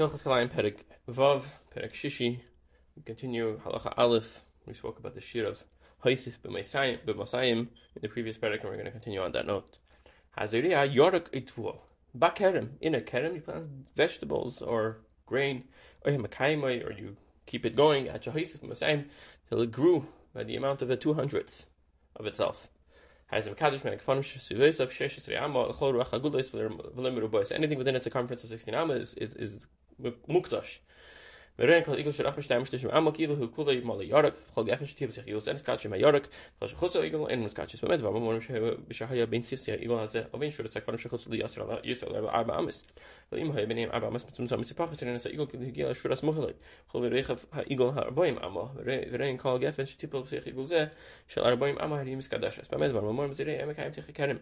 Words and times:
Hilchas 0.00 0.22
Kalayim 0.22 0.48
Vav, 1.10 1.42
Shishi. 1.92 2.40
We 2.96 3.02
continue 3.02 3.60
Halacha 3.60 3.92
Aleph. 3.98 4.40
We 4.66 4.72
spoke 4.72 4.98
about 4.98 5.14
the 5.14 5.20
Shir 5.20 5.44
of 5.44 5.62
Haisif 6.06 6.38
b'Masayim 6.42 7.58
in 7.58 7.68
the 8.00 8.08
previous 8.08 8.38
Perek, 8.38 8.60
and 8.60 8.70
we're 8.70 8.76
going 8.76 8.86
to 8.86 8.92
continue 8.92 9.20
on 9.20 9.32
that 9.32 9.46
note. 9.46 9.76
Haziriya 10.38 10.90
Yorak 10.90 11.28
Itvuo. 11.34 11.80
Bakerem. 12.18 12.78
In 12.80 12.94
a 12.94 13.02
kerem, 13.02 13.34
you 13.34 13.42
plant 13.42 13.66
vegetables 13.94 14.62
or 14.62 15.02
grain, 15.26 15.64
or 16.02 16.12
you 16.12 17.16
keep 17.44 17.66
it 17.66 17.76
going 17.76 18.08
at 18.08 18.24
Haisif 18.24 18.60
b'Masayim 18.60 19.04
till 19.50 19.60
it 19.60 19.70
grew 19.70 20.08
by 20.32 20.44
the 20.44 20.56
amount 20.56 20.80
of 20.80 20.88
a 20.88 20.96
two 20.96 21.12
hundredth 21.12 21.66
of 22.16 22.24
itself. 22.24 22.68
Anything 23.30 23.54
within 27.78 27.94
its 27.94 28.04
circumference 28.04 28.42
of 28.42 28.48
16 28.50 28.74
amma 28.74 28.94
is, 28.94 29.14
is, 29.14 29.36
is 29.36 29.66
mógł 30.26 30.46
ktoś. 30.46 30.82
mukdash. 31.59 31.59
ורן 31.59 31.83
כל 31.83 31.93
איגל 31.93 32.11
שרח 32.11 32.37
משתיים 32.37 32.65
שלישים 32.65 32.89
עמוק 32.89 33.19
אילו 33.19 33.35
הוא 33.35 33.47
כולי 33.51 33.79
מלא 33.79 34.03
ירק, 34.03 34.33
כל 34.53 34.63
גפן 34.63 34.85
שתהיה 34.85 35.07
בסך 35.07 35.27
אילו 35.27 35.41
סנס 35.41 35.61
קאצ'י 35.61 35.87
מהירק, 35.87 36.27
כל 36.59 36.67
שחוץ 36.67 36.95
על 36.95 37.03
איגל 37.03 37.17
אין 37.29 37.43
מסקאצ'י 37.43 37.77
באמת, 37.83 38.01
ואמרו 38.01 38.19
מורים 38.19 38.41
שבשהיה 38.41 39.25
בין 39.25 39.41
סיסי 39.41 39.71
האיגל 39.71 39.93
הזה, 39.93 40.23
או 40.33 40.39
בין 40.39 40.51
שורת 40.51 40.69
סקפנים 40.69 40.97
שחוץ 40.97 41.27
לי 41.27 41.43
יסר 41.43 41.71
על 41.71 41.77
יסר 41.83 42.15
על 42.15 42.27
ארבע 42.27 42.59
אמס. 42.59 42.83
ואם 43.31 43.51
היה 43.51 43.65
ביניהם 43.65 43.89
ארבע 43.91 44.07
אמס 44.07 44.25
מצומצם 44.25 44.59
מציפח, 44.59 44.91
אז 44.91 45.03
ננסה 45.03 45.29
איגל 45.29 45.45
כדי 45.45 45.65
הגיע 45.65 45.89
לשורת 45.89 46.17
סמוכלי, 46.17 46.53
כל 46.87 47.07
רכב 47.11 47.37
האיגל 47.51 47.85
הארבעים 47.95 48.37
אמו, 48.37 48.69
ורן 49.11 49.37
כל 49.37 49.57
גפן 49.61 49.85
שטיפל 49.85 50.21
בסך 50.21 50.47
איגל 50.47 50.63
זה, 50.63 50.85
של 51.27 51.41
ארבעים 51.41 51.79
אמו 51.79 51.95
הרי 51.95 52.15
מסקדש. 52.15 52.59
אז 52.59 52.67
באמת, 52.67 52.91
ואמרו 52.91 53.13
מורים 53.13 53.33
זירי 53.33 53.61
עמק 53.61 53.79
הים 53.79 53.91
תחי 53.91 54.13
כרם. 54.13 54.37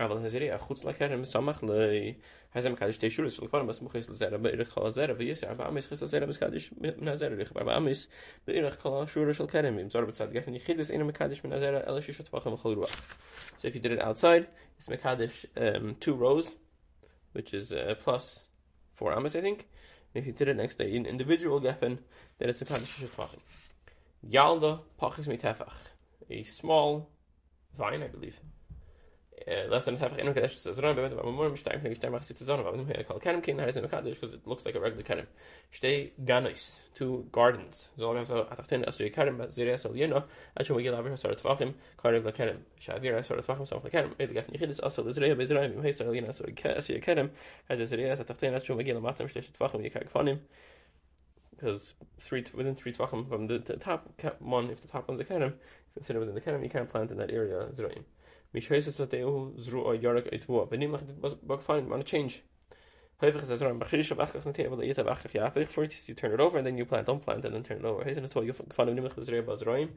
אבל 0.00 0.24
הזירי 0.24 0.50
החוץ 0.50 0.84
לכרם 0.84 1.24
סמך 1.24 1.62
לי, 1.62 2.14
הזם 2.54 2.74
קדש 2.74 2.96
תשורס, 2.96 3.38
ולפעמים 3.38 3.66
מסמוכס 3.66 4.08
לזרע, 4.08 4.36
בערך 4.36 4.74
כל 4.74 4.86
הזרע, 4.86 5.14
ויסר 5.16 5.46
ארבע 5.46 5.68
אמס 5.68 5.86
חס 5.86 6.02
לזרע 6.02 6.26
מסקדש 6.26 6.55
מן 6.98 7.08
הזרע 7.08 7.34
ריח 7.34 7.52
בארבע 7.52 7.76
אמס, 7.76 8.06
בערך 8.46 8.82
כל 8.82 9.02
השורה 9.02 9.34
של 9.34 9.46
כרם, 9.46 9.78
אם 9.78 9.90
זור 9.90 10.04
בצד 10.04 10.32
גפן 10.32 10.54
יחידס, 10.54 10.90
אינו 10.90 11.04
מקדש 11.04 11.44
מן 11.44 11.52
הזרע, 11.52 11.80
אלא 11.86 12.00
שיש 12.00 12.20
טפחם 12.20 12.52
וכל 12.52 12.74
רוח. 12.74 12.90
So 13.58 13.68
if 13.68 13.74
you 13.74 13.80
did 13.80 13.92
it 13.92 14.00
outside, 14.00 14.46
it's 14.78 14.88
Mekadesh 14.88 15.44
um, 15.56 15.96
two 16.00 16.14
rows, 16.14 16.54
which 17.32 17.54
is 17.54 17.72
uh, 17.72 17.94
plus 18.00 18.46
four 18.92 19.12
amas, 19.12 19.36
I 19.36 19.40
think. 19.40 19.68
And 20.14 20.20
if 20.20 20.26
you 20.26 20.32
did 20.32 20.48
it 20.48 20.56
next 20.56 20.78
day 20.78 20.94
in 20.96 21.06
individual 21.06 21.60
gefen, 21.60 21.98
then 22.38 22.48
it's 22.48 22.62
Mekadesh 22.62 23.06
Shishat 23.06 23.38
Yalda 24.28 24.80
Pachis 25.00 25.26
Mitefach, 25.26 25.80
a 26.30 26.42
small 26.44 27.10
vine, 27.76 28.02
I 28.02 28.08
believe, 28.08 28.40
less 29.45 29.85
than 29.85 29.95
half 29.95 30.17
in 30.17 30.33
Kadesh 30.33 30.57
kenem 33.21 33.43
kin 33.43 33.59
haris 33.59 33.75
in 33.75 33.87
Kadesh 33.87 34.15
because 34.19 34.33
it 34.33 34.45
looks 34.47 34.65
like 34.65 34.75
a 34.75 34.79
regular 34.79 35.25
stay 35.71 36.11
ganis 36.25 36.79
two 36.93 37.27
gardens. 37.31 37.87
so 37.97 38.15
as 38.15 38.31
a 38.31 38.43
atachten 38.45 38.83
as 38.83 38.99
you 38.99 39.11
kenem 39.11 39.37
but 39.37 39.53
zere 39.53 39.77
so 39.77 39.93
you 39.93 40.07
we 40.07 40.83
tfachim 41.35 41.73
la 42.13 42.21
shavir 42.79 43.21
tfachim 43.21 44.13
it 44.19 44.33
gaf 44.33 44.49
ni 44.49 44.57
khidis 44.57 44.79
asol 44.81 45.11
zere 45.13 45.35
be 45.35 45.45
zere 45.45 45.65
im 45.65 45.93
so 45.93 46.05
as 46.45 46.89
as 47.79 47.89
we 48.69 48.93
matam 48.99 49.27
tfachim 49.27 49.81
yikak 49.83 50.09
fanim 50.09 50.39
because 51.51 51.93
three 52.19 52.43
within 52.53 52.75
three 52.75 52.93
tvachim 52.93 53.27
from 53.27 53.47
the, 53.47 53.59
top 53.59 54.07
one, 54.39 54.69
if 54.69 54.81
the 54.81 54.87
top 54.87 55.07
one's 55.07 55.19
a 55.19 55.25
kenem, 55.25 55.53
considered 55.95 56.19
within 56.19 56.35
the 56.35 56.41
kenem, 56.41 56.63
you 56.63 56.69
can't 56.69 56.87
plant 56.87 57.09
in 57.09 57.17
that 57.17 57.31
area. 57.31 57.67
Want 61.89 62.03
to 62.03 62.03
change. 62.03 62.43
You 63.23 63.31
turn 66.13 66.31
it 66.31 66.39
over 66.39 66.57
and 66.57 66.67
then 66.67 66.77
you 66.77 66.85
plant, 66.85 67.07
don't 67.07 67.23
plant 67.23 67.45
and 67.45 67.55
then 67.55 67.63
turn 67.63 67.77
it 67.77 67.85
over. 67.85 68.03
Gefallen. 68.03 69.89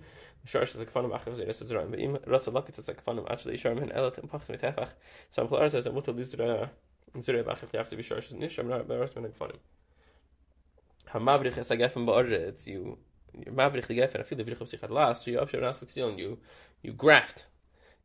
Hamabrich 11.12 12.66
you 12.66 12.98
Mabrich 13.36 14.90
last, 14.90 15.26
you 15.26 15.38
up 15.38 15.50
you 15.94 16.38
you 16.82 16.92
graft 16.92 17.46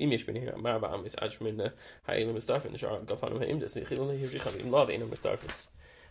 אם 0.00 0.12
יש 0.12 0.24
ביניהם 0.24 0.48
אמר 0.54 0.78
בעם 0.78 1.04
מסעד 1.04 1.30
שמן 1.30 1.64
האלה 2.06 2.32
מסתרפן 2.32 2.72
נשאר 2.72 3.04
גפנו 3.04 3.40
האם 3.40 3.58
דס 3.58 3.76
נחילו 3.76 4.12
להבריחם 4.12 4.50
אם 4.60 4.72
לא 4.72 4.84
ואינו 4.88 5.08
מסתרפס 5.08 5.68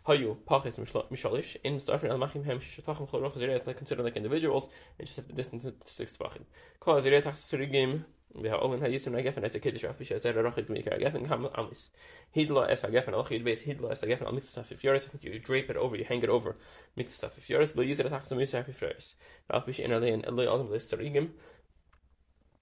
היו 0.07 0.33
פחס 0.45 0.79
משליש 1.11 1.57
in 1.67 1.69
מסתרפן 1.69 2.11
על 2.11 2.17
מחים 2.17 2.41
הם 2.45 2.61
ששטחם 2.61 3.05
כל 3.05 3.23
רוח 3.23 3.37
זירי 3.37 3.55
like 3.55 3.83
consider 3.83 3.99
like 3.99 4.17
individuals 4.17 4.65
and 4.99 5.05
just 5.05 5.17
have 5.17 5.27
the 5.27 5.41
distance 5.41 5.65
to 5.65 5.87
six 5.87 6.17
טפחים 6.17 6.41
כל 6.79 6.97
הזירי 6.97 7.21
תחת 7.21 7.35
סריגים 7.35 8.01
והאולן 8.35 8.83
היסם 8.83 9.15
הגפן 9.15 9.45
אס 9.45 9.55
הקדיש 9.55 9.85
אף 9.85 10.01
בשביל 10.01 10.19
זר 10.19 10.39
הרוחק 10.39 10.69
במקר 10.69 10.95
הגפן 10.95 11.23
גם 11.23 11.45
עמיס 11.45 11.91
הידלו 12.35 12.73
אס 12.73 12.85
הגפן 12.85 13.13
הלך 13.13 13.31
ידבייס 13.31 13.65
הידלו 13.65 13.91
אס 13.93 14.03
הגפן 14.03 14.25
על 14.25 14.31
מקצת 14.31 14.61
אפיפיורס 14.61 15.05
you 15.05 15.47
drape 15.47 15.71
it 15.71 15.75
over 15.75 16.01
you 16.01 16.07
hang 16.07 16.25
it 16.25 16.29
over 16.29 16.51
מקצת 16.97 17.23
אפיפיורס 17.23 17.75
לא 17.75 17.83
יזר 17.83 18.09
תחת 18.09 18.25
סמיסה 18.25 18.59
אפיפיורס 18.59 19.15
ואף 19.49 19.63
בשביל 19.67 19.87
אין 19.87 19.95
עליהן 19.95 20.21
אלוהי 20.27 20.47
עולם 20.47 20.73
לסריגים 20.73 21.31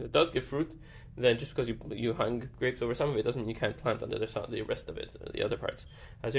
it 0.00 0.12
does 0.12 0.30
give 0.30 0.44
fruit, 0.44 0.70
then 1.16 1.38
just 1.38 1.54
because 1.54 1.68
you 1.68 1.78
you 1.90 2.12
hang 2.14 2.48
grapes 2.58 2.82
over 2.82 2.94
some 2.94 3.10
of 3.10 3.16
it 3.16 3.22
doesn't 3.22 3.42
mean 3.42 3.50
you 3.50 3.54
can't 3.54 3.76
plant 3.76 4.02
on 4.02 4.10
the 4.10 4.16
other 4.16 4.26
side, 4.26 4.50
the 4.50 4.62
rest 4.62 4.88
of 4.88 4.96
it, 4.96 5.14
the 5.32 5.44
other 5.44 5.56
parts. 5.56 5.86
Which 6.22 6.34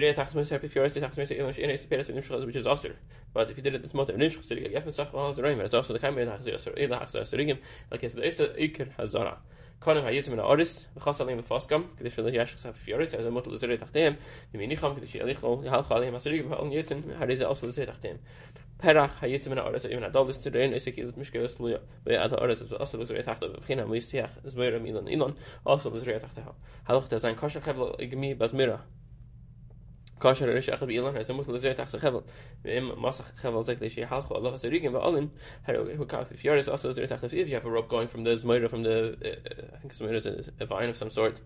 is 2.56 2.68
also, 2.68 2.92
but 3.34 3.50
if 3.50 3.58
you 3.58 3.64
did 3.64 3.76
it 3.76 3.82
this 3.82 3.94
motive, 3.94 4.20
it's 4.20 5.74
also 5.74 5.94
the 5.94 6.00
kind 6.00 6.18
of 6.18 6.28
like 7.92 8.04
it's 8.04 8.14
the 8.16 8.22
Iker 8.22 8.96
Hazara. 8.98 9.38
Konim 9.82 10.04
hayitzim 10.04 10.34
and 10.34 10.42
oris 10.42 10.86
v'chas 10.96 11.20
alim 11.24 11.40
v'foskam 11.42 11.86
k'dish 11.98 12.18
v'lo 12.20 12.30
yashchas 12.30 12.66
haf 12.68 12.78
fioris 12.78 13.16
as 13.18 13.26
a 13.26 13.32
mutal 13.34 13.56
l'zirei 13.56 13.80
tachtem 13.82 14.18
v'minicham 14.54 14.94
k'dish 14.94 15.16
yelichol 15.18 15.66
yhalch 15.66 15.90
alim 15.96 16.14
hasirig 16.14 16.46
v'halm 16.46 16.70
yitzim 16.70 17.02
hariza 17.18 17.48
also 17.48 17.66
l'zirei 17.66 17.90
tachtem 17.90 18.20
perach 18.78 19.18
hayitzim 19.24 19.58
and 19.58 19.64
oris 19.66 19.86
even 19.90 20.06
adolis 20.06 20.38
tirein 20.44 20.78
isik 20.78 21.02
ilut 21.02 21.18
mishkevis 21.18 21.58
l'ya 21.66 21.82
v'ad 22.06 22.38
ha'oris 22.38 22.62
as 22.62 22.78
also 22.78 23.02
l'zirei 23.02 23.26
tachtem 23.26 23.58
v'china 23.58 23.90
m'yisiach 23.90 24.38
zmeira 24.54 24.80
milan 24.86 25.10
ilan 25.10 25.34
also 25.66 25.90
l'zirei 25.90 26.22
tachtem 26.22 26.54
halach 26.86 27.10
da 27.10 27.18
zain 27.18 27.36
kosher 27.36 27.66
kabel 27.66 27.96
igmi 27.98 28.36
basmira 28.38 28.84
rish 30.24 30.68
bi 30.68 30.94
ilan 30.94 31.14
khavel 31.16 32.24
im 32.66 32.92
khavel 33.42 33.64
hal 34.06 34.26
Allah 34.32 36.06
kaf 36.06 36.32
if 36.32 36.68
also 36.68 36.90
if 36.90 37.48
you 37.48 37.56
have 37.56 37.66
a 37.66 37.70
rope 37.70 37.90
going 37.90 38.08
from 38.08 38.24
the 38.24 38.32
zmoira 38.32 38.70
from 38.70 38.84
the 38.84 39.14
uh, 39.14 39.76
I 39.76 39.78
think 39.80 39.94
zmoira 39.94 40.16
is 40.16 40.50
a, 40.60 40.66
vine 40.66 40.90
of 40.90 40.98
some 40.98 41.10
sort 41.10 41.42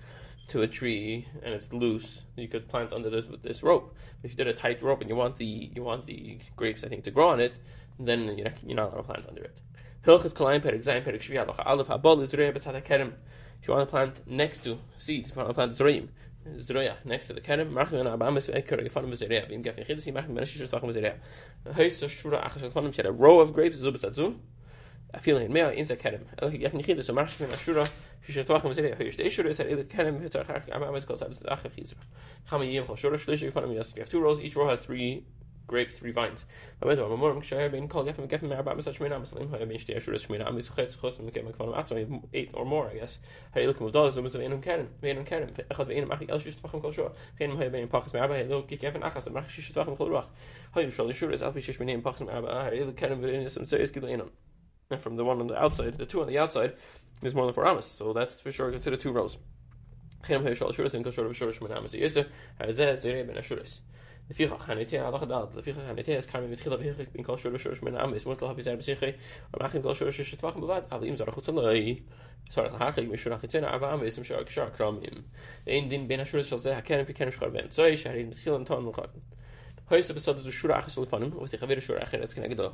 to 0.47 0.61
a 0.61 0.67
tree 0.67 1.27
and 1.43 1.53
it's 1.53 1.73
loose 1.73 2.25
you 2.35 2.47
could 2.47 2.67
plant 2.67 2.93
under 2.93 3.09
this 3.09 3.27
with 3.27 3.41
this 3.41 3.63
rope. 3.63 3.95
If 4.23 4.31
you 4.31 4.37
did 4.37 4.47
a 4.47 4.53
tight 4.53 4.83
rope 4.83 5.01
and 5.01 5.09
you 5.09 5.15
want 5.15 5.37
the 5.37 5.71
you 5.73 5.83
want 5.83 6.05
the 6.05 6.39
grapes 6.55 6.83
I 6.83 6.87
think 6.87 7.03
to 7.05 7.11
grow 7.11 7.29
on 7.29 7.39
it 7.39 7.59
then 7.99 8.37
you're 8.37 8.49
not, 8.49 8.63
you're 8.63 8.75
not 8.75 8.91
allowed 8.91 8.97
to 8.97 9.03
plant 9.03 9.25
under 9.27 9.43
it. 9.43 9.61
Perik 10.03 10.21
Perik 10.21 11.21
Shvi 11.21 11.37
Habol 11.87 13.13
if 13.65 13.69
you 13.69 13.73
want 13.73 13.87
to 13.87 13.91
plant 13.91 14.21
next 14.27 14.63
to 14.63 14.77
seeds, 14.99 15.29
if 15.29 15.35
you 15.35 15.41
want 15.41 15.49
to 15.49 15.53
plant 15.55 15.71
Zreim, 15.71 16.09
zroya 16.59 16.95
next 17.05 17.27
to 17.27 17.33
the 17.33 17.41
kenem 17.41 17.71
machen 17.71 17.97
wir 17.97 18.11
aber 18.11 18.31
mit 18.31 18.47
eker 18.49 18.77
gefahren 18.77 19.09
mit 19.09 19.17
zerea 19.17 19.45
bim 19.45 19.63
gefen 19.63 19.83
khidsi 19.83 20.11
machen 20.11 20.35
wir 20.35 20.41
nicht 20.41 20.67
sachen 20.69 20.85
mit 20.85 20.95
zerea 20.95 21.15
heißt 21.75 22.01
das 22.01 22.11
shura 22.11 22.41
ach 22.43 22.55
gefahren 22.59 22.85
mit 22.85 23.05
a 23.05 23.09
row 23.09 23.41
of 23.41 23.53
grapes 23.53 23.79
so 23.79 23.91
besat 23.91 24.15
so 24.15 24.35
a 25.13 25.19
feeling 25.19 25.51
mehr 25.51 25.71
in 25.71 25.87
der 25.87 25.97
kenem 25.97 26.21
ich 26.51 26.59
gefen 26.59 26.81
khidsi 26.81 27.03
so 27.03 27.13
machen 27.13 27.49
wir 27.49 27.57
shura 27.57 27.83
ich 28.27 28.35
schwach 28.35 28.63
mit 28.63 28.75
zerea 28.75 28.95
heißt 28.95 29.19
ich 29.19 29.33
shura 29.33 29.49
kenem 29.83 30.21
mit 30.21 30.33
der 30.33 30.91
mit 30.91 31.07
kurz 31.07 31.19
das 31.19 31.45
ach 31.45 31.63
khidsi 31.63 31.95
haben 32.51 32.61
wir 32.61 32.69
hier 32.69 32.97
shura 32.97 33.17
schliche 33.17 33.47
gefahren 33.47 33.71
wir 33.71 33.79
have 33.79 34.09
two 34.09 34.19
rows 34.19 34.39
each 34.39 34.55
row 34.55 34.69
has 34.69 34.85
three 34.85 35.23
grapes 35.67 35.97
three 35.97 36.11
vines 36.11 36.45
eight 42.33 42.49
or 42.53 42.65
more 42.65 42.89
i 42.89 42.93
guess 42.93 43.17
and 54.91 55.01
from 55.01 55.15
the 55.15 55.25
one 55.25 55.41
on 55.41 55.47
the 55.47 55.59
outside 55.59 55.97
the 55.97 56.05
two 56.05 56.21
on 56.21 56.27
the 56.27 56.37
outside 56.37 56.73
is 57.23 57.33
more 57.33 57.45
than 57.45 57.53
four 57.53 57.65
amas 57.65 57.85
so 57.85 58.13
that's 58.13 58.39
for 58.39 58.51
sure 58.51 58.71
consider 58.71 58.97
two 58.97 59.11
rows 59.11 59.37
Lefichach 64.29 64.65
hanetei 64.67 64.99
halach 64.99 65.27
dad. 65.27 65.53
Hanetei 65.89 66.15
es 66.17 66.25
karmi 66.27 66.47
mitchila 66.47 66.77
behirchik 66.77 67.11
bin 67.13 67.23
kol 67.23 67.37
shorosh 67.37 67.61
shorosh 67.65 67.83
min 67.83 67.95
amis. 67.95 68.25
Mut 68.25 68.39
lahavi 68.39 68.63
zayim 68.63 68.79
besichai. 68.81 69.13
Or 69.53 69.59
machim 69.59 69.81
kol 69.83 69.93
shorosh 69.93 70.17
shorosh 70.19 70.37
tvachim 70.41 70.61
belad. 70.65 70.87
Avli 70.89 71.07
im 71.09 71.15
zarachutz 71.15 71.49
aloi. 71.49 72.03
Sarach 72.49 72.79
Ein 75.67 75.89
din 75.89 76.07
ben 76.07 76.19
hashorosh 76.19 76.49
shal 76.49 76.59
zeh 76.59 76.73
hakenem 76.73 77.05
pikenem 77.05 77.33
shchar 77.33 77.51
ben. 77.53 77.69
Zoi 77.69 77.93
shaharid 77.93 78.33
mitchila 78.33 78.59
mtan 78.65 78.83
luchadim. 78.85 79.21
Hoysa 79.89 80.13
besad 80.13 80.39
zu 80.39 80.51
shura 80.51 80.81
shura 80.81 82.01
achir 82.03 82.21
etzken 82.23 82.43
agdo. 82.45 82.73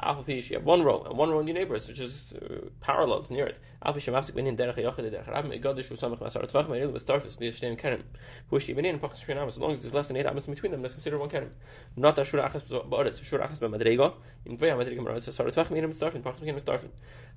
Alpha 0.00 0.22
P, 0.22 0.34
you 0.34 0.56
have 0.56 0.64
one 0.64 0.82
row, 0.82 1.02
and 1.02 1.16
one 1.16 1.30
row 1.30 1.40
in 1.40 1.46
your 1.46 1.54
neighbors, 1.54 1.86
which 1.86 2.00
is 2.00 2.32
uh, 2.32 2.68
parallels 2.80 3.30
near 3.30 3.46
it. 3.46 3.58
Alpha 3.84 4.00
Shemafsik 4.00 4.34
Benin 4.34 4.56
Derech 4.56 4.76
Yochid 4.76 5.12
Derech 5.12 5.30
Rab, 5.30 5.44
Megadish 5.44 5.88
Rusamach 5.88 6.18
Masar 6.18 6.50
Tvach, 6.50 6.66
Meiril 6.66 6.92
with 6.92 7.06
Starfus, 7.06 7.38
Nis 7.38 7.56
Shem 7.56 7.76
Keren. 7.76 8.02
Push 8.48 8.68
you 8.68 8.74
Benin, 8.74 8.98
Pachas 8.98 9.24
Shrin 9.24 9.36
Amos, 9.36 9.54
as 9.54 9.58
long 9.58 9.72
as 9.72 9.82
there's 9.82 9.94
less 9.94 10.08
than 10.08 10.16
eight 10.16 10.26
Amos 10.26 10.46
between 10.46 10.72
them, 10.72 10.82
let's 10.82 10.94
consider 10.94 11.18
one 11.18 11.28
Keren. 11.28 11.54
Not 11.96 12.18
a 12.18 12.22
Shura 12.22 12.50
Achas 12.50 12.62
Ba'aretz, 12.62 13.20
Shura 13.20 13.48
Achas 13.48 13.60
Ba'madrego, 13.60 14.14
in 14.46 14.56
Gvaya 14.56 14.76
Madrega 14.76 15.02
Marat, 15.02 15.22
Sar 15.22 15.46
Tvach, 15.46 15.70
with 15.70 16.00
Starfin, 16.00 16.22
Benin 16.22 16.54
with 16.54 16.64
Starfin. 16.64 16.88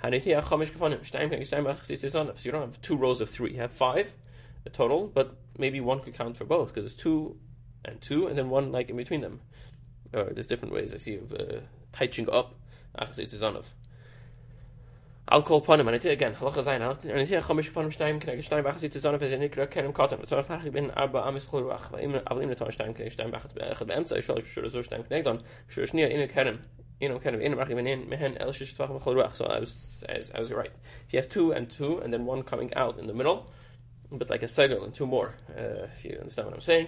Haniti 0.04 0.42
Achamish 0.42 0.72
Kafanim, 0.72 1.06
Stein 1.06 1.30
Keng, 1.30 1.44
Stein 1.44 1.63
Bach, 1.63 1.86
Sitzizon, 1.86 2.38
so 2.38 2.42
you 2.44 2.51
don't 2.51 2.62
have 2.62 2.81
two 2.81 2.96
rows 2.96 3.22
of 3.22 3.30
three, 3.30 3.51
you 3.51 3.60
have 3.60 3.72
five 3.72 4.13
a 4.66 4.69
total, 4.69 5.08
but 5.08 5.38
maybe 5.58 5.80
one 5.80 6.00
could 6.00 6.13
count 6.13 6.38
for 6.38 6.46
both, 6.46 6.74
because 6.74 6.92
it's 6.92 7.01
two 7.01 7.38
and 7.84 8.01
two, 8.01 8.28
and 8.28 8.38
then 8.38 8.50
one 8.50 8.72
like 8.72 8.90
in 8.90 8.98
between 8.98 9.22
them. 9.22 9.42
Or 10.13 10.25
there's 10.31 10.48
different 10.48 10.74
ways 10.74 10.94
I 10.94 10.98
see 10.98 11.16
of 11.16 11.34
uh, 11.34 11.60
tightening 11.95 12.30
up 12.30 12.56
achas 12.97 13.19
it's 13.19 13.33
zonov. 13.33 13.65
I'll 15.27 15.42
call 15.42 15.57
upon 15.57 15.80
him, 15.80 15.88
and 15.88 15.95
I 15.95 15.97
tell 15.97 16.12
again, 16.12 16.36
halacha 16.36 16.63
zayin, 16.63 17.03
and 17.03 17.19
I 17.19 17.25
tell 17.25 17.42
chamish 17.42 17.69
upon 17.69 17.86
him 17.86 18.19
can 18.19 18.30
I 18.30 18.36
get 18.36 18.45
bachas 18.45 18.83
it's 18.83 18.97
zonov, 18.97 19.21
as 19.21 19.33
I 19.33 19.38
nikra 19.38 19.68
kenem 19.68 19.92
kotam. 19.92 20.27
So 20.27 20.38
if 20.38 20.51
I 20.51 20.69
bin 20.69 20.92
arba 20.92 21.25
amis 21.25 21.45
chol 21.45 21.63
ruach, 21.63 21.88
aber 21.88 22.42
im 22.44 22.50
netan 22.50 22.75
shtaim, 22.75 22.95
can 22.95 23.06
I 23.06 23.09
shtaim 23.09 23.31
bachas 23.31 23.53
be'echad 23.56 23.88
be'emtza, 23.88 24.21
shal 24.21 24.42
shur 24.44 24.68
zo 24.68 24.81
shtaim 24.81 25.07
knegdon, 25.07 25.42
shur 25.68 25.88
shnia 25.88 26.13
inu 26.13 26.31
kenem, 26.31 26.59
inu 27.01 27.21
kenem, 27.21 27.42
inu 27.42 27.57
machim 27.57 27.80
in 27.80 28.07
mehen 28.07 28.38
el 28.39 28.51
shish 28.51 28.75
tvach 28.75 29.01
chol 29.01 29.15
ruach. 29.15 29.36
So 29.36 29.45
I 29.45 29.59
was, 29.59 30.03
I 30.07 30.39
was 30.39 30.51
right. 30.51 30.71
If 31.07 31.13
you 31.13 31.19
have 31.19 31.30
two 31.30 31.53
and 31.53 31.69
two, 31.69 32.00
and 32.00 32.13
then 32.13 32.25
one 32.25 32.44
coming 32.44 32.74
out 32.75 33.00
in 33.00 33.07
the 33.07 33.13
middle, 33.13 33.51
but 34.12 34.30
like 34.30 34.44
a 34.44 34.48
cycle 34.48 34.83
and 34.83 34.94
two 34.94 35.07
more, 35.07 35.33
uh, 35.50 35.88
if 35.98 36.06
you 36.06 36.18
understand 36.19 36.48
what 36.48 36.53
I'm 36.53 36.62
saying, 36.62 36.88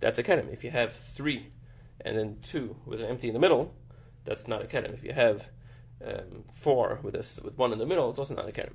that's 0.00 0.18
a 0.18 0.22
kenem. 0.22 0.52
If 0.52 0.62
you 0.62 0.70
have 0.70 0.92
three, 0.92 1.48
and 2.02 2.18
then 2.18 2.36
two 2.42 2.76
with 2.84 3.00
an 3.00 3.06
empty 3.06 3.28
in 3.28 3.34
the 3.34 3.40
middle, 3.40 3.74
that's 4.28 4.46
not 4.46 4.62
a 4.62 4.66
kerem. 4.66 4.92
If 4.92 5.02
you 5.02 5.12
have 5.12 5.48
um, 6.06 6.44
four 6.52 6.98
with 7.02 7.14
this 7.14 7.40
with 7.42 7.56
one 7.56 7.72
in 7.72 7.78
the 7.78 7.86
middle, 7.86 8.10
it's 8.10 8.18
also 8.18 8.34
not 8.34 8.48
a 8.48 8.52
kerem. 8.52 8.74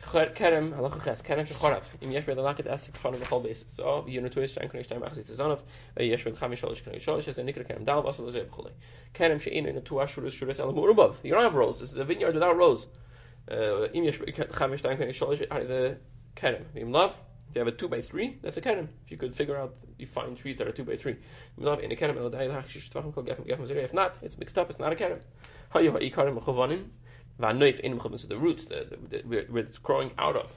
Kerem 0.00 0.74
halacha 0.76 1.04
ches 1.04 1.22
kerem 1.22 1.46
shechorav 1.46 1.82
im 2.00 2.10
yesh 2.10 2.24
bed 2.24 2.36
laket 2.38 2.66
as 2.66 2.88
kfan 2.88 3.18
the 3.18 3.24
whole 3.24 3.40
basis. 3.40 3.72
So 3.72 4.04
know 4.06 4.26
is 4.26 4.54
shankun 4.56 4.74
ishtaim 4.74 5.00
achas 5.00 5.18
it's 5.18 5.30
zanov 5.30 5.60
yesh 5.96 6.24
bed 6.24 6.34
chamish 6.34 6.60
sholish 6.62 6.82
k'nei 6.82 7.00
sholish 7.00 7.28
as 7.28 7.38
a 7.38 7.42
nikra 7.42 7.66
kerem 7.66 7.84
dal 7.84 8.02
basal 8.02 8.26
zeh 8.32 8.44
b'chulei. 8.44 8.72
Kerem 9.14 9.40
she'in 9.40 9.66
in 9.66 9.76
a 9.76 9.80
two 9.80 9.94
ashurus 9.96 10.32
shurus 10.32 10.58
elam 10.58 10.74
urubov. 10.74 11.16
You 11.22 11.32
don't 11.32 11.44
have 11.44 11.54
rows. 11.54 11.78
This 11.78 11.92
is 11.92 11.98
a 11.98 12.04
vineyard 12.04 12.34
without 12.34 12.56
rows. 12.56 12.86
Uh, 13.50 13.86
im 13.88 14.04
yesh 14.04 14.18
bed 14.18 14.34
chamish 14.34 14.80
shtaim 14.80 14.98
k'nei 14.98 15.10
sholish 15.10 15.62
is 15.62 15.70
a 15.70 15.96
kerem. 16.34 16.64
Im 16.74 16.90
love 16.90 17.16
if 17.52 17.56
you 17.56 17.60
have 17.60 17.68
a 17.68 17.76
two 17.76 17.86
by 17.86 18.00
three, 18.00 18.38
that's 18.40 18.56
a 18.56 18.62
kenem. 18.62 18.88
If 19.04 19.10
you 19.10 19.18
could 19.18 19.34
figure 19.34 19.58
out, 19.58 19.74
you 19.98 20.06
find 20.06 20.34
trees 20.34 20.56
that 20.56 20.66
are 20.66 20.72
two 20.72 20.84
by 20.84 20.96
three. 20.96 21.16
In 21.58 21.66
a 21.66 21.96
kenem, 21.96 22.16
if 23.76 23.92
not, 23.92 24.16
it's 24.22 24.38
mixed 24.38 24.56
up. 24.56 24.70
It's 24.70 24.78
not 24.78 24.90
a 24.90 24.96
kenem. 24.96 25.20
So 25.74 25.80
the 28.28 28.38
roots, 28.38 28.64
the, 28.64 28.96
the, 29.10 29.18
the, 29.18 29.46
where 29.50 29.64
it's 29.64 29.76
growing 29.76 30.12
out 30.16 30.34
of, 30.34 30.56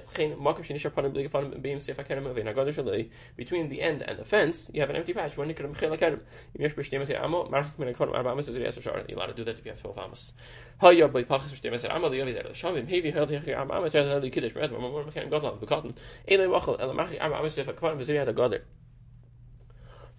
between 3.37 3.69
the 3.69 3.81
end 3.81 4.01
and 4.01 4.17
the 4.19 4.25
fence 4.25 4.69
you 4.73 4.81
have 4.81 4.89
an 4.89 4.95
empty 4.95 5.13
patch 5.13 5.37
when 5.37 5.49
you 5.49 5.55
can 5.55 5.69
you 5.69 6.59
mesh 6.59 6.73
bestem 6.73 7.05
se 7.05 7.15
amo 7.15 7.49
mark 7.49 7.77
men 7.79 7.93
kon 7.93 8.09
arba 8.13 8.35
mas 8.35 8.45
ze 8.45 8.61
yes 8.61 8.79
shar 8.81 9.03
you 9.07 9.15
allowed 9.15 9.27
to 9.27 9.33
do 9.33 9.43
that 9.43 9.57
if 9.59 9.65
you 9.65 9.71
have 9.71 9.81
12 9.81 9.97
amos 9.99 10.33
ha 10.79 10.91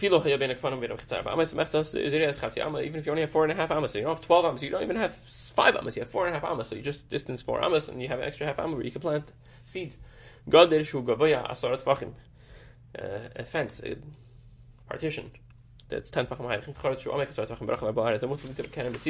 even 0.00 0.20
if 3.00 3.06
you 3.06 3.12
only 3.12 3.20
have 3.20 3.30
four 3.30 3.42
and 3.42 3.52
a 3.52 3.54
half 3.54 3.70
amas, 3.70 3.94
you 3.94 4.02
don't 4.02 4.10
have 4.10 4.20
12 4.20 4.44
amas, 4.44 4.62
you 4.62 4.70
don't 4.70 4.82
even 4.82 4.96
have 4.96 5.14
five 5.14 5.76
amas, 5.76 5.96
you 5.96 6.02
have 6.02 6.10
four 6.10 6.26
and 6.26 6.34
a 6.34 6.38
half 6.38 6.48
amas, 6.48 6.68
so 6.68 6.74
you 6.74 6.82
just 6.82 7.08
distance 7.08 7.42
four 7.42 7.62
amas 7.62 7.88
and 7.88 8.00
you 8.00 8.08
have 8.08 8.20
an 8.20 8.26
extra 8.26 8.46
half 8.46 8.58
amma 8.58 8.74
where 8.76 8.84
you 8.84 8.90
can 8.90 9.00
plant 9.00 9.32
seeds. 9.64 9.98
Gadir 10.48 10.84
shu 10.84 11.02
gavoya 11.02 11.50
asar 11.50 11.76
tvachim. 11.76 12.12
A 12.94 13.40
uh, 13.40 13.44
fence, 13.44 13.80
uh, 13.80 13.94
partition 14.86 15.30
that's 15.92 16.10
ten 16.10 16.26
fach 16.26 16.40
mal 16.40 16.58
ich 16.58 16.74
gerade 16.74 16.98
schon 16.98 17.14
ameke 17.14 17.32
sagt 17.32 17.50
wir 17.50 17.66
brauchen 17.66 17.88
aber 17.88 18.12
es 18.12 18.22
muss 18.22 18.44
mit 18.44 18.72
kennen 18.72 18.92
mit 18.92 19.02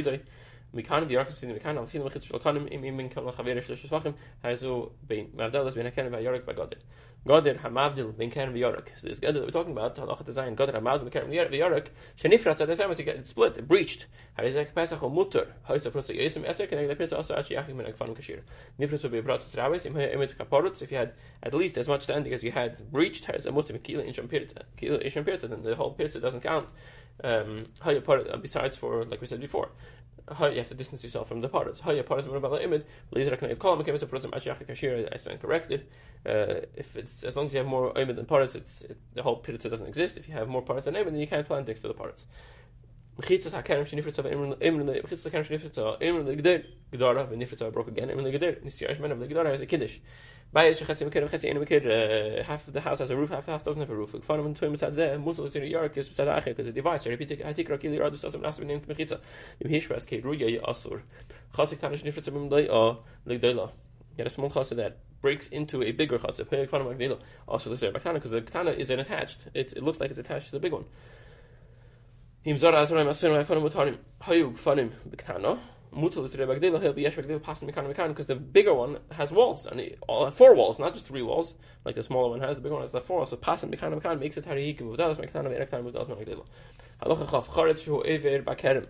wir 0.73 0.83
kann 0.83 1.07
die 1.07 1.17
rakes 1.17 1.43
wir 1.43 1.59
kann 1.59 1.76
auf 1.79 1.91
viele 1.91 2.05
mit 2.05 2.25
schon 2.25 2.41
kann 2.41 2.67
im 2.67 2.85
im 2.85 3.11
kann 3.11 3.25
noch 3.25 3.37
haben 3.37 3.62
schlecht 3.62 3.87
fach 3.88 4.05
also 4.43 4.95
bin 5.02 5.35
mal 5.37 5.50
das 5.50 5.76
wenn 5.76 5.85
erkennen 5.85 6.11
bei 6.11 6.23
York 6.23 6.47
bei 6.47 6.55
Gott 6.55 6.76
der 7.25 7.62
Hamavdil 7.62 8.12
bin 8.12 8.31
kennen 8.31 8.55
wir 8.55 8.62
York 8.62 8.91
so 8.97 9.07
this 9.07 9.21
that 9.21 9.35
we're 9.35 9.52
talking 9.52 9.76
about 9.76 10.00
auch 10.00 10.23
design 10.23 10.57
Gott 10.57 10.69
der 10.69 10.76
Hamavdil 10.76 11.11
kennen 11.11 11.31
wir 11.31 11.55
York 11.55 11.91
shnifrat 12.17 12.61
das 12.61 12.81
haben 12.81 12.95
sie 12.95 13.05
split 13.25 13.69
breached 13.69 14.09
hat 14.35 14.47
es 14.47 14.55
gesagt 14.55 14.75
besser 14.75 15.02
und 15.02 15.12
mutter 15.12 15.47
heißt 15.69 15.85
der 15.85 15.91
Prozess 15.91 16.17
ist 16.17 16.37
im 16.38 16.45
ersten 16.45 16.67
kann 16.69 16.79
der 16.79 16.95
Prozess 16.95 17.12
also 17.12 17.35
als 17.35 17.50
ich 17.50 17.75
mit 17.75 17.87
gefahren 17.87 18.14
kashir 18.14 18.38
nifrat 18.79 19.00
so 19.00 19.11
bei 19.11 19.21
Prozess 19.21 19.57
raus 19.59 19.85
im 19.85 19.93
mit 19.93 20.38
kaporot 20.38 20.81
if 20.81 20.91
you 20.91 20.99
had 20.99 21.12
at 21.43 21.52
least 21.52 21.76
as 21.76 21.87
much 21.87 22.02
standing 22.02 22.33
as 22.33 22.43
you 22.43 22.50
had 22.50 22.83
breached 22.91 23.29
has 23.29 23.45
a 23.47 23.52
mutter 23.52 23.79
kilo 23.79 24.02
in 24.02 24.14
champir 24.14 24.47
kilo 24.76 24.97
in 24.97 25.11
champir 25.11 25.37
then 25.37 25.62
the 25.62 25.76
whole 25.76 25.93
pizza 25.95 26.19
doesn't 26.19 26.43
count 26.43 26.69
um 27.25 27.66
besides 28.40 28.76
for 28.76 29.04
like 29.04 29.21
we 29.21 29.26
said 29.26 29.40
before 29.40 29.71
how 30.31 30.47
you 30.47 30.59
have 30.59 30.69
to 30.69 30.75
distance 30.75 31.02
yourself 31.02 31.28
from 31.28 31.40
the 31.40 31.49
parts. 31.49 31.81
How 31.81 31.92
you 31.92 32.02
parts 32.02 32.26
about 32.26 32.50
the 32.50 32.62
image, 32.62 32.85
laser 33.11 33.37
can 33.37 33.49
them 33.49 33.85
came 33.85 33.95
as 33.95 34.02
a 34.02 34.07
problem 34.07 34.33
achach 34.33 34.66
kashir 34.66 35.19
stand 35.19 35.40
corrected. 35.40 35.87
Uh, 36.25 36.66
if 36.76 36.97
it's 36.97 37.25
as 37.25 37.37
long 37.37 37.47
as 37.47 37.52
you 37.52 37.59
have 37.59 37.66
more 37.66 37.97
image 37.99 38.16
than 38.16 38.26
parts, 38.26 38.54
it's 38.54 38.83
it, 38.83 38.97
the 39.14 39.23
whole 39.23 39.37
pizza 39.37 39.69
doesn't 39.69 39.87
exist. 39.87 40.16
If 40.16 40.28
you 40.28 40.35
have 40.35 40.49
more 40.49 40.62
parts 40.62 40.85
than 40.85 40.95
image, 40.97 41.12
then 41.12 41.21
you 41.21 41.26
can't 41.26 41.47
plant 41.47 41.66
next 41.66 41.81
to 41.81 41.88
the 41.88 41.95
parts. 41.95 42.26
Mechitzas 43.21 43.52
hakerem 43.52 43.85
shenifritza 43.85 44.25
imrin 44.25 44.87
the 44.87 45.00
mechitzas 45.02 45.31
hakerem 45.31 45.45
shenifritza 45.45 45.99
the 45.99 46.37
geder 46.37 46.64
gedara 46.92 47.28
v'nifritza 47.28 47.71
broke 47.73 47.88
again 47.88 48.09
imrin 48.09 48.25
the 48.25 48.38
geder 48.38 48.62
nisiyar 48.64 48.97
shmena 48.97 49.19
the 49.19 49.26
gedara 49.26 49.52
is 49.52 49.61
a 49.61 49.66
kiddush. 49.66 49.99
Bayis 50.54 50.81
shechetzi 50.81 51.11
mekir 51.11 51.28
chetzi 51.28 51.50
enu 51.50 51.61
mekir 51.64 51.85
uh, 51.85 52.42
half 52.42 52.66
of 52.66 52.73
the 52.73 52.81
house 52.81 53.00
has 53.00 53.11
a 53.11 53.16
roof 53.16 53.28
half 53.28 53.45
the 53.45 53.52
house 53.52 53.62
doesn't 53.62 53.81
have 53.81 53.90
a 53.90 53.95
roof. 53.95 54.14
Fun 54.23 54.40
of 54.40 54.59
twin 54.59 54.73
beside 54.73 54.95
zeh 54.95 55.23
musul 55.23 55.45
is 55.45 55.54
in 55.54 55.64
yark 55.64 55.97
is 55.97 56.09
beside 56.09 56.28
ache 56.28 56.45
because 56.45 56.64
the 56.64 56.73
device 56.73 57.07
repeat 57.07 57.28
hatik 57.40 57.69
rakili 57.69 57.99
radu 57.99 58.12
sasam 58.12 58.40
nasim 58.40 58.64
named 58.64 58.88
mechitza. 58.88 59.21
Im 59.61 59.71
hishras 59.71 60.07
ke 60.07 60.23
ruya 60.25 60.62
asur. 60.62 61.02
Chatzik 61.54 61.81
tana 61.81 61.97
shenifritza 61.97 62.33
bim 62.33 62.49
day 62.49 62.66
a 62.66 62.97
legdela. 63.28 63.73
You 64.16 64.19
had 64.19 64.26
a 64.26 64.31
small 64.31 64.50
chasa 64.50 64.76
that 64.76 64.99
breaks 65.23 65.49
into 65.49 65.83
a 65.83 65.92
bigger 65.92 66.19
chasa. 66.19 66.47
Also, 67.49 67.75
the 67.75 67.90
because 68.12 68.31
the 68.31 68.42
katana 68.42 68.73
is 68.73 68.90
attached. 68.90 69.47
It, 69.54 69.73
it 69.73 69.83
looks 69.83 70.00
like 70.00 70.11
it's 70.11 70.19
attached 70.19 70.47
to 70.47 70.52
the 70.52 70.61
big 70.61 70.73
one. 70.73 70.85
Him 72.44 72.58
zara 72.58 72.80
azraim 72.80 73.06
asinu 73.06 73.44
hafanim 73.44 73.62
mutarim 73.62 73.99
hayug 74.22 74.54
fanim 74.54 74.90
b'ktano. 75.08 75.61
Mutal 75.94 76.25
is 76.25 76.34
rebagdila 76.34 76.80
he'll 76.82 76.92
be 76.92 77.02
yesh 77.02 77.14
bagdila 77.14 77.40
passing 77.40 77.70
mekan 77.70 77.94
mekan 77.94 78.08
because 78.08 78.26
the 78.26 78.34
bigger 78.34 78.75
one 78.75 78.99
has 79.12 79.30
walls 79.30 79.64
and 79.66 79.80
all, 80.08 80.28
four 80.28 80.52
walls, 80.52 80.80
not 80.80 80.92
just 80.92 81.06
three 81.06 81.22
walls 81.22 81.54
like 81.84 81.94
the 81.94 82.02
smaller 82.02 82.30
one 82.30 82.40
has. 82.40 82.56
The 82.56 82.62
bigger 82.62 82.75
one 82.75 82.82
has 82.82 82.90
the 82.90 83.00
four 83.00 83.18
walls. 83.18 83.30
So 83.30 83.37
passing 83.37 83.70
mekan 83.70 84.00
mekan 84.00 84.18
makes 84.18 84.37
it 84.37 84.44
tarihikim 84.44 84.80
mudalas 84.80 85.25
mektana 85.25 85.50
ve'erektan 85.56 85.84
mudalas 85.84 86.08
magdila. 86.08 86.44
Halacha 87.00 87.30
chaf 87.30 87.49
charetz 87.49 87.84
shu 87.84 88.02
ever 88.02 88.42
bakerim. 88.42 88.88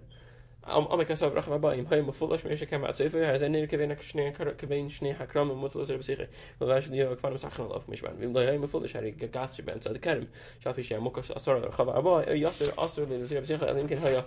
Am 0.65 0.87
kasav 0.87 1.33
rachma 1.35 1.61
ba 1.61 1.75
im 1.75 1.87
hayim 1.87 2.07
fullash 2.15 2.43
meisha 2.43 2.69
kem 2.69 2.85
at 2.85 2.95
sefer 2.95 3.25
has 3.25 3.43
any 3.43 3.67
kevin 3.67 3.91
shne 3.91 4.33
kevin 4.57 4.89
shne 4.89 5.17
hakram 5.17 5.51
mutal 5.51 5.85
zer 5.85 5.99
besiche 5.99 6.29
lo 6.61 6.69
vash 6.69 6.89
ni 6.89 7.03
ok 7.03 7.19
fanam 7.19 7.39
sachn 7.39 7.69
lof 7.69 7.89
mish 7.89 8.01
ban 8.01 8.17
im 8.23 8.33
hayim 8.33 8.69
fullash 8.69 8.93
hari 8.93 9.11
gas 9.11 9.61
ben 9.61 9.81
sad 9.81 10.01
kerem 10.01 10.29
shaf 10.65 10.79
ish 10.79 10.93
yam 10.93 11.11
kosh 11.11 11.33
asar 11.35 11.61
rachva 11.61 12.03
ba 12.03 12.33
yasir 12.33 12.73
asar 12.79 13.07
le 13.07 13.27
zer 13.27 13.41
besiche 13.41 13.69
alim 13.69 13.89
ken 13.89 13.99
haya 13.99 14.25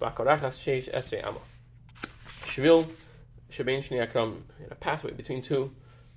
bakarachas 0.00 0.62
sheish 0.62 0.88
esre 0.92 1.26
ama 1.26 1.40
shvil 2.46 2.86
sheben 3.50 3.82
shne 3.82 3.98
hakram 4.06 4.42
in 4.60 4.70
a 4.70 4.76
pathway 4.76 5.10
between 5.10 5.42
two 5.42 5.72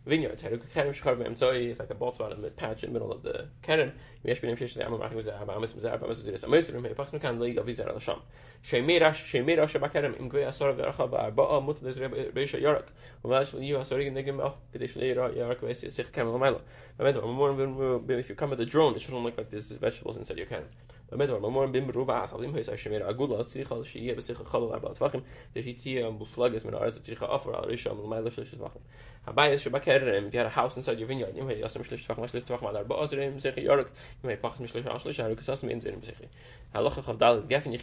vineyards. 0.08 0.44
A 0.44 0.50
kerem 0.50 0.94
shkarv 0.94 1.20
emtzoi. 1.26 1.70
It's 1.70 1.80
like 1.80 1.90
a 1.90 1.96
bolt 1.96 2.20
in 2.20 2.42
the 2.42 2.50
patch 2.50 2.84
in 2.84 2.94
the 2.94 3.00
middle 3.00 3.12
of 3.12 3.24
the 3.24 3.48
kerem. 3.64 3.92
Yesh 4.24 4.42
benim 4.42 4.56
shesh 4.56 4.76
ze'am 4.78 4.98
machim 5.00 5.22
ze'am 5.22 5.50
amis 5.56 5.74
ze'am 5.74 6.04
amis 6.04 6.20
ze'am 6.24 6.44
amis 6.44 6.70
ze'am 6.70 6.78
amis 6.86 6.98
ze'am 6.98 7.22
kan 7.22 7.40
leig 7.40 7.58
of 7.58 7.70
Israel 7.70 7.94
Hashem. 7.94 8.22
Sheimirash 8.64 9.22
sheimirash 9.30 9.70
sheba 9.70 9.90
im 10.18 10.30
gvei 10.30 10.48
asor 10.48 10.74
v'archa 10.76 11.08
ba'arba'a 11.10 11.64
mut 11.64 11.82
lezre 11.84 12.34
reisha 12.34 12.60
yarak. 12.62 12.88
Umash 13.24 13.54
li 13.54 13.68
yu 13.68 13.78
asorig 13.78 14.12
negim 14.12 14.40
oh 14.42 14.56
kadesh 14.74 14.96
leira 14.96 15.30
yarak 15.36 15.60
v'es 15.60 15.92
sich 15.92 16.12
kerem 16.12 16.34
l'mayla. 16.34 16.62
If 17.00 18.30
you 18.30 18.36
come 18.36 18.50
with 18.50 18.60
a 18.60 18.66
drone, 18.66 18.96
it 18.96 19.02
shouldn't 19.02 19.24
look 19.24 19.38
like 19.38 19.52
there's 19.52 19.72
vegetables 19.72 20.18
inside 20.18 20.38
your 20.38 20.48
kerem. 20.48 20.66
במדבר, 21.13 21.39
ממורם 21.39 21.73
בין 21.73 21.87
ברובה 21.87 22.23
עס, 22.23 22.33
אבל 22.33 22.45
אם 22.45 22.55
היסה 22.55 22.77
שמיר 22.77 23.09
הגולה, 23.09 23.45
צריכה 23.45 23.75
שיהיה 23.85 24.15
בשיחה 24.15 24.45
חלו 24.45 24.75
ארבע 24.75 24.95
טווחים, 24.95 25.21
כדי 25.53 25.63
שהיא 25.63 25.75
תהיה 25.79 26.11
מופלגת 26.11 26.65
מן 26.65 26.75
הארץ, 26.75 26.99
צריכה 26.99 27.27
עופר 27.27 27.57
על 27.57 27.65
רישה 27.65 27.93
מלמעלה 27.93 28.31
שליש 28.31 28.55
טווחים. 28.55 28.83
הבעיה 29.27 29.55
is 29.55 29.59
שבקרם, 29.59 30.29
if 30.29 30.33
you 30.33 30.37
had 30.37 30.55
a 30.55 30.59
house 30.59 30.77
inside 30.77 30.99
your 30.99 31.11
vineyard, 31.11 31.39
אם 31.39 31.49
היסה 31.49 31.79
משליש 31.79 32.07
טווח, 32.07 32.19
מה 32.19 32.29
שליש 32.29 32.45
טווח 32.45 32.63
מעל 32.63 32.77
ארבע 32.77 32.95
עוזרים, 32.95 33.39
זכי 33.39 33.61
יורק, 33.61 33.91
אם 34.25 34.29
היה 34.29 34.37
פחד 34.37 34.63
משליש 34.63 34.87
על 34.87 34.99
שליש, 34.99 35.21
הרי 35.21 35.37
כסוס 35.37 35.65
מאין 35.65 35.81
Halacha 36.74 37.04
Chav 37.04 37.18
Dalet, 37.18 37.48
Geffen 37.48 37.74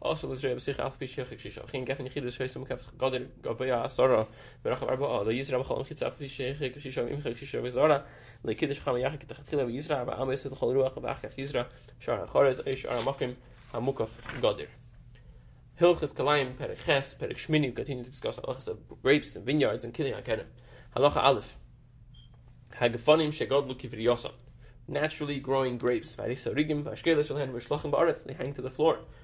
also 0.00 0.28
Lizrei 0.28 0.52
Ab 0.52 0.58
Sicha 0.58 0.80
Alf 0.80 0.98
Pish 0.98 1.16
Yechik 1.18 1.38
Shisha, 1.38 1.70
Chin 1.70 1.84
Geffen 1.84 2.08
Yechidus, 2.08 2.36
Shoysen 2.36 2.66
Mekaf 2.66 2.96
Godir, 2.96 3.26
Gavaya 3.42 3.84
Asara, 3.84 4.26
Verachav 4.64 4.88
Arboa, 4.88 5.24
Lo 5.24 5.30
Yisra 5.30 5.62
Mechal 5.62 5.78
Mechitz 5.84 6.02
Alf 6.02 6.18
Pish 6.18 6.38
Yechik 6.38 6.80
Shisha, 6.80 7.06
Im 7.10 7.20
Yechik 7.20 7.36
Shisha 7.36 7.62
Vizara, 7.62 8.02
Chama 8.44 9.00
Yachik, 9.00 9.26
Kedech 9.26 9.44
Tchila 9.44 9.66
Yisra, 9.66 10.06
Ba 10.06 10.20
Amis 10.20 10.42
Chal 10.44 10.50
Ruach, 10.50 10.94
Vachach 10.94 11.36
Yisra, 11.36 11.66
Shara 12.02 12.26
Choretz, 12.26 12.62
Eish 12.64 12.86
Hamukaf 13.74 14.08
Hilchot 15.80 16.14
Kalayim, 16.14 16.54
Perek 16.54 16.84
Ches, 16.84 17.14
Perek 17.14 17.34
Shmini, 17.34 17.62
we 17.62 17.72
continue 17.72 18.04
to 18.04 18.10
discuss 18.10 18.38
halachas 18.38 18.68
of 18.68 18.78
grapes 19.02 19.34
and 19.34 19.44
vineyards 19.44 19.82
and 19.82 19.92
killing 19.92 20.12
hakenim. 20.12 20.44
Halacha 20.96 21.16
Aleph. 21.16 21.58
Hagafonim 22.80 23.30
shegod 23.32 23.66
luki 23.68 23.90
Naturally 24.86 25.40
growing 25.40 25.76
grapes. 25.76 26.14
They 26.14 26.36
hang 28.34 28.54
to 28.54 28.62
the 28.62 28.70
floor. 28.70 29.00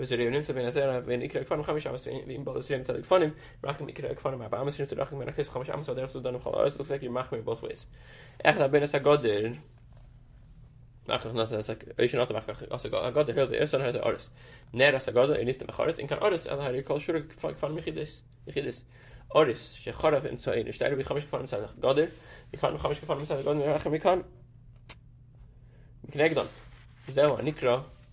וזרים 0.00 0.30
נמצא 0.30 0.52
בנזר 0.52 1.00
ונקרא 1.04 1.42
כפרנו 1.42 1.64
חמישה 1.64 1.94
עשרים 1.94 2.20
ואם 2.26 2.44
צדיק 2.82 3.04
פונים 3.04 3.30
רק 3.64 3.80
מנכס 5.12 5.48
סודן 5.82 6.34
הארץ 6.54 6.76
both 7.46 7.62
ways. 7.62 7.86
איך 8.44 8.56
עשה 8.82 8.98
גודל 8.98 9.52
you 16.74 16.82
call 16.86 17.00
sure 17.00 17.20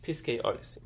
Piskei 0.07 0.39
Oris. 0.43 0.77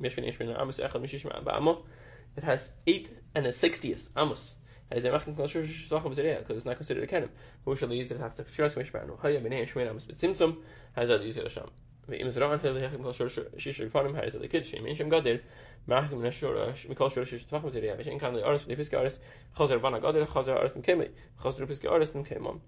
It 2.34 2.44
has 2.44 2.72
eight 2.86 3.10
and 3.34 3.46
a 3.46 3.52
sixtieth 3.52 4.08
amos. 4.16 4.56
As 4.90 5.04
a 5.04 5.10
machen 5.10 5.36
kol 5.36 5.46
shush 5.46 5.88
zach 5.88 6.04
um 6.04 6.12
zerea, 6.12 6.38
because 6.38 6.56
it's 6.56 6.66
not 6.66 6.76
considered 6.76 7.04
a 7.04 7.06
canon. 7.06 7.30
Who 7.64 7.76
shall 7.76 7.92
use 7.92 8.10
it 8.10 8.18
have 8.20 8.34
to 8.34 8.44
shiras 8.44 8.76
mish 8.76 8.90
banu. 8.92 9.16
Haya 9.20 9.40
bnei 9.40 9.66
shmein 9.70 9.88
amos 9.88 10.06
betzimtzum 10.06 10.56
has 10.94 11.10
ad 11.10 11.22
use 11.22 11.36
it 11.36 11.44
Hashem. 11.44 11.66
Ve 12.08 12.16
im 12.16 12.28
zraan 12.28 12.60
hel 12.60 12.74
yachim 12.74 13.02
kol 13.02 13.12
shush 13.12 13.38
shish 13.58 13.80
fanim 13.90 14.14
has 14.14 14.34
ad 14.34 14.50
kid 14.50 14.64
shim 14.64 14.86
in 14.86 14.96
shim 14.96 15.10
gader. 15.10 15.40
Machim 15.86 16.22
na 16.22 16.30
mikol 16.30 17.10
shush 17.12 17.28
shish 17.28 17.46
tvach 17.46 17.70
zerea. 17.70 17.96
Ve 17.96 18.10
in 18.10 18.18
kan 18.18 18.34
Aris 18.34 18.44
artist 18.44 18.68
the 18.68 18.76
piske 18.76 18.98
artist 18.98 19.20
khazer 19.56 19.80
vana 19.80 20.00
gader 20.00 20.26
khazer 20.26 20.56
artist 20.56 20.76
kemi. 20.76 21.10
Khazer 21.42 21.66
piske 21.66 21.90
artist 21.90 22.14
kemam. 22.14 22.60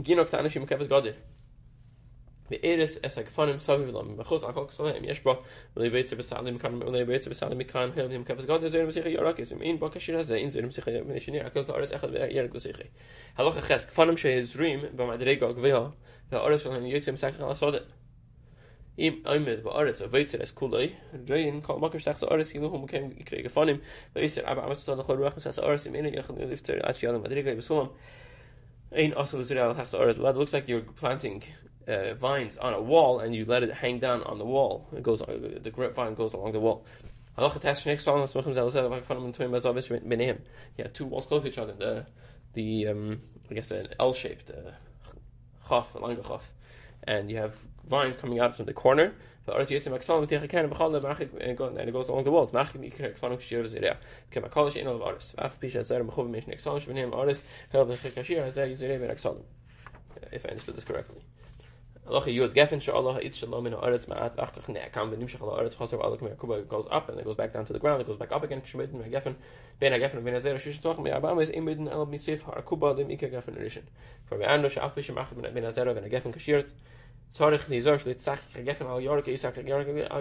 Ginok 0.00 0.28
tanishim 0.28 0.66
kevs 0.66 0.86
gader. 0.86 1.14
וארס 2.51 2.99
אס 3.05 3.17
הגפנים 3.17 3.59
סביב 3.59 3.89
להם 3.89 4.17
מחוץ 4.17 4.43
על 4.43 4.51
כל 4.51 4.65
כסלהם 4.67 5.03
יש 5.03 5.23
בו 5.23 5.41
ולא 5.77 5.89
ביצה 5.89 6.15
בסעלים 6.15 6.55
מכאן 6.55 6.83
ולא 6.83 7.03
ביצה 7.03 7.29
בסעלים 7.29 7.57
מכאן 7.57 7.89
הל 7.95 8.11
הם 8.11 8.23
כבס 8.23 8.45
גדל 8.45 8.67
זרם 8.67 8.87
בשיחי 8.87 9.09
יורק 9.09 9.39
יש 9.39 9.53
אין 9.61 9.79
בו 9.79 9.89
כשיר 9.91 10.19
הזה 10.19 10.35
אין 10.35 10.49
זרם 10.49 10.67
בשיחי 10.67 10.91
ונשני 11.07 11.41
הכל 11.41 11.63
כארס 11.63 11.93
אחד 11.93 12.07
וירק 12.11 12.51
בשיחי 12.51 12.83
הלוך 13.35 13.57
החס 13.57 13.85
גפנים 13.85 14.17
שזרים 14.17 14.79
במדרגה 14.95 15.51
גבוהה 15.51 15.89
והארץ 16.31 16.63
שלהם 16.63 16.85
יוצא 16.85 17.11
מסכך 17.11 17.41
על 17.41 17.51
הסודת 17.51 17.83
im 18.97 19.23
aimed 19.25 19.63
ba 19.63 19.71
ares 19.71 20.01
a 20.01 20.07
veitzer 20.07 20.41
es 20.41 20.51
kulay 20.51 20.95
rein 21.27 21.61
kol 21.61 21.79
makam 21.79 21.99
shtachs 21.99 22.23
ares 22.29 22.51
hilu 22.53 22.69
hum 22.69 22.85
kem 22.87 23.09
ikrege 23.17 23.49
von 23.49 23.69
ihm 23.69 23.81
weil 24.13 24.23
ist 24.23 24.37
er 24.37 24.47
aber 24.47 24.63
am 24.63 24.75
stand 24.75 24.99
noch 24.99 25.09
ruach 25.09 25.35
mit 25.35 25.59
ares 25.59 25.85
im 25.87 25.95
inne 25.95 26.09
ich 26.09 26.29
lifter 26.29 26.77
at 26.87 27.01
yalla 27.01 27.17
madriga 27.17 27.55
besulam 27.55 27.89
ein 28.91 29.13
asel 29.17 29.43
zira 29.43 29.75
hachs 29.75 29.95
ares 29.95 30.19
what 30.19 30.35
looks 30.35 30.53
like 30.53 30.67
you're 30.67 30.85
planting 30.99 31.41
uh, 31.88 32.14
vines 32.14 32.56
on 32.58 32.74
a 32.74 32.80
wall 32.80 33.20
and 33.20 33.34
you 33.34 33.44
let 33.44 33.62
it 33.62 33.72
hang 33.72 33.98
down 33.98 34.22
on 34.24 34.38
the 34.38 34.44
wall 34.44 34.86
it 34.94 35.02
goes 35.02 35.20
the 35.20 35.70
grapevine 35.70 36.14
goes 36.14 36.34
along 36.34 36.52
the 36.52 36.60
wall 36.60 36.84
Beneim. 40.04 40.40
Yeah, 40.76 40.88
two 40.92 41.06
walls 41.06 41.26
close 41.26 41.42
to 41.42 41.48
each 41.48 41.58
other. 41.58 41.72
The, 41.72 42.06
the 42.54 42.88
um, 42.88 43.20
I 43.48 43.54
guess 43.54 43.70
an 43.70 43.88
L-shaped 44.00 44.50
uh, 44.50 44.72
chaf, 45.68 45.94
a 45.94 45.98
longer 45.98 46.20
chaf, 46.22 46.52
and 47.04 47.30
you 47.30 47.36
have 47.36 47.54
vines 47.86 48.16
coming 48.16 48.40
out 48.40 48.56
from 48.56 48.66
the 48.66 48.72
corner. 48.72 49.14
And 49.46 49.56
it 49.56 49.88
goes 51.92 52.08
along 52.08 52.24
the 52.24 52.30
walls. 52.32 52.50
If 60.32 60.44
I 60.44 60.48
understood 60.48 60.76
this 60.76 60.84
correctly. 60.84 61.22
Allah 62.08 62.24
yud 62.26 62.54
gefen 62.54 62.80
sha 62.80 62.92
Allah 62.92 63.18
it 63.20 63.34
shalom 63.34 63.66
in 63.66 63.74
haaretz 63.74 64.06
ma'at 64.08 64.34
v'achkach 64.36 64.68
ne'akam 64.68 65.10
v'nim 65.12 65.28
shach 65.28 65.42
haaretz 65.44 65.76
chaser 65.76 66.00
Allah 66.02 66.16
k'mei 66.16 66.38
kuba 66.38 66.62
goes 66.62 66.86
up 66.90 67.10
and 67.10 67.20
it 67.20 67.24
goes 67.24 67.36
back 67.36 67.52
down 67.52 67.66
to 67.66 67.74
the 67.74 67.78
ground 67.78 68.00
it 68.00 68.06
goes 68.06 68.16
back 68.16 68.32
up 68.32 68.42
again 68.42 68.62
k'shemit 68.62 68.94
me 68.94 69.04
gefen 69.10 69.34
ben 69.78 69.92
gefen 70.00 70.24
ben 70.24 70.34
azer 70.34 70.58
shish 70.58 70.80
toch 70.80 70.98
me 70.98 71.10
abam 71.10 71.38
is 71.42 71.50
imiden 71.50 71.86
el 71.92 72.06
misif 72.06 72.44
har 72.44 72.62
kuba 72.62 72.94
dem 72.94 73.10
ike 73.10 73.30
gefen 73.30 73.60
rishin 73.60 73.84
for 74.24 74.38
me 74.38 74.46
ando 74.46 74.70
shach 74.70 74.94
bish 74.94 75.10
mach 75.10 75.34
ben 75.34 75.52
ben 75.52 75.62
ben 75.62 76.10
gefen 76.10 76.32
kashirt 76.32 76.72
tzarich 77.30 77.68
nizar 77.68 77.98
shlit 77.98 78.24
tzach 78.24 78.88
al 78.88 79.00
york 79.02 79.26
yisak 79.26 79.54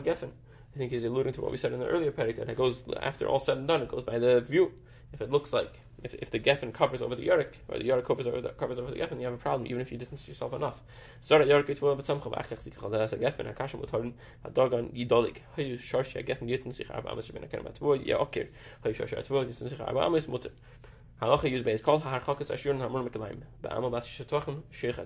gefen 0.03 0.31
I 0.77 0.79
think 0.79 0.91
he's 0.91 1.05
alluding 1.05 1.33
to 1.33 1.41
what 1.41 1.49
we 1.49 1.57
said 1.57 1.73
in 1.73 1.79
the 1.79 1.87
earlier 1.87 2.11
parak 2.11 2.37
that 2.37 2.49
it 2.49 2.55
goes 2.55 2.83
after 3.01 3.27
all 3.27 3.39
said 3.39 3.57
and 3.57 3.67
done 3.67 3.81
it 3.81 3.89
goes 3.89 4.03
by 4.03 4.19
the 4.19 4.41
view 4.41 4.73
if 5.11 5.21
it 5.21 5.31
looks 5.31 5.51
like 5.51 5.79
if, 6.03 6.13
if 6.13 6.29
the 6.29 6.39
geffen 6.39 6.71
covers 6.71 7.01
over 7.01 7.15
the 7.15 7.27
Yurik, 7.27 7.55
or 7.67 7.79
the 7.79 7.83
Yurik 7.83 8.05
covers 8.05 8.27
over 8.27 8.39
the, 8.39 8.49
covers 8.49 8.77
over 8.77 8.91
the 8.91 8.97
geffen, 8.97 9.17
you 9.17 9.25
have 9.25 9.33
a 9.33 9.37
problem, 9.37 9.65
even 9.65 9.81
if 9.81 9.91
you 9.91 9.97
distance 9.97 10.27
yourself 10.27 10.53
enough. 10.53 10.83
Halacha 21.19 21.49
yuz 21.49 21.63
beis 21.63 21.81
kol 21.81 21.97
har 21.97 22.19
chakas 22.19 22.51
ashurn 22.51 22.79
hamur 22.79 23.09
mikalaim. 23.09 23.41
Ba 23.63 23.75
amal 23.75 23.89
bas 23.89 24.07
shetochem 24.07 24.61
sheikh. 24.69 24.97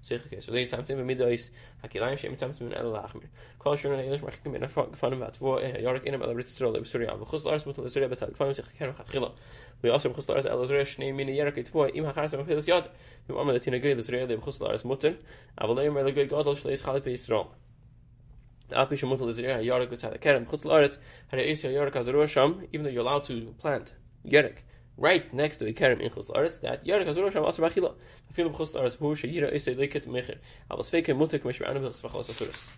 So 0.00 0.14
mit 0.14 1.06
Midois, 1.06 1.50
Shem 2.16 2.36
El 2.72 2.92
Lachmir. 2.92 3.28
Kol 3.58 3.76
in 3.76 4.54
in 4.54 4.60
gefannen 8.30 8.54
sich. 8.54 8.64
Wir 9.80 9.92
also 9.92 10.10
Khus 10.10 10.28
Lars 10.28 10.44
El 10.44 10.66
Surya 10.66 10.84
shne 10.84 11.12
min 11.12 11.28
York 11.28 11.56
it 11.56 11.72
wo 11.72 11.84
im 11.84 12.04
hachas 12.04 12.34
am 12.34 12.44
Fels 12.44 12.66
Yad. 12.66 12.90
Wir 13.26 13.36
am 13.36 13.48
der 13.48 13.60
Tina 13.60 13.78
Gele 13.78 14.02
Surya 14.02 14.26
dem 14.26 14.40
Khus 14.40 14.58
Lars 14.60 14.84
mutten, 14.84 15.16
aber 15.56 15.74
leim 15.74 15.94
mer 15.94 16.10
Gadol 16.10 16.56
shleis 16.56 16.82
even 22.72 22.84
though 22.84 22.90
you're 22.90 23.00
allowed 23.00 23.24
to 23.24 23.54
plant 23.58 23.94
Yerek 24.26 24.56
right 24.98 25.32
next 25.32 25.56
to 25.58 25.72
Kerem 25.72 26.00
in 26.00 26.10
Chus 26.10 26.28
Laretz, 26.28 26.60
that 26.60 26.84
Yarek 26.84 27.06
Hazor 27.06 27.30
Sham 27.30 27.44
Asr 27.44 27.60
Bachila. 27.60 27.94
Afilu 28.34 28.52
B'Chus 28.52 28.72
Laretz 28.72 28.96
Hu 28.96 29.14
Sheyira 29.14 29.54
Isay 29.54 29.74
Liket 29.74 30.06
Mecher. 30.06 30.38
Alas 30.70 30.90
Feke 30.90 31.16
Mutek 31.16 31.40
Meshmanu 31.40 31.80
B'Chus 31.80 32.02
B'Chus 32.02 32.28
Asuras. 32.28 32.68